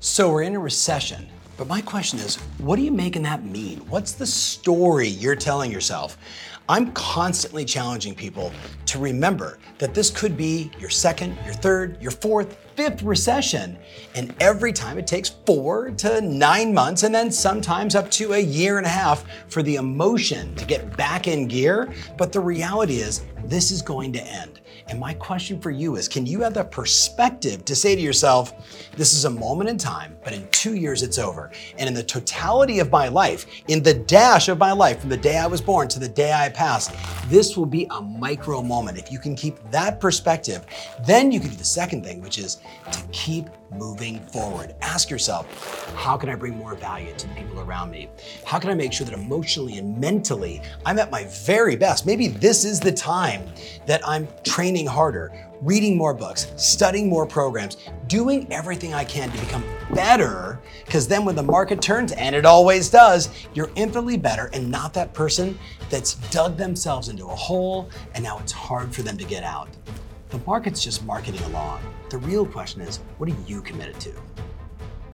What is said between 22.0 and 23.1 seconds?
But the reality